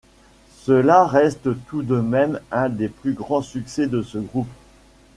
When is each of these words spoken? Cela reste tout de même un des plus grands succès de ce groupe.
Cela 0.63 1.05
reste 1.05 1.47
tout 1.67 1.83
de 1.83 1.97
même 1.97 2.39
un 2.51 2.69
des 2.69 2.89
plus 2.89 3.13
grands 3.13 3.43
succès 3.43 3.85
de 3.85 4.01
ce 4.01 4.17
groupe. 4.17 4.49